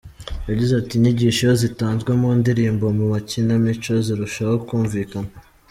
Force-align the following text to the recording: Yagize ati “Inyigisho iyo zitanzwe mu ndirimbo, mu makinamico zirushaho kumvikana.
Yagize 0.49 0.73
ati 0.77 0.93
“Inyigisho 0.95 1.41
iyo 1.43 1.53
zitanzwe 1.63 2.11
mu 2.21 2.29
ndirimbo, 2.39 2.85
mu 2.97 3.05
makinamico 3.13 3.93
zirushaho 4.05 4.55
kumvikana. 4.67 5.31